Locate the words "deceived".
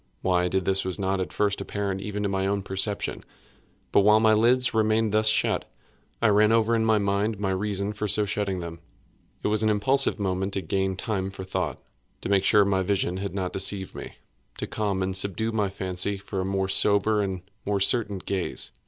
13.53-13.93